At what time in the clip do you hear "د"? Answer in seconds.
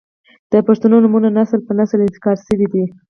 0.51-0.53